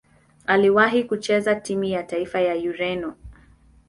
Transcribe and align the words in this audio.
Aliwahi 0.45 1.03
kucheza 1.03 1.55
timu 1.55 1.83
ya 1.83 2.03
taifa 2.03 2.39
ya 2.41 2.55
Ureno. 2.69 3.15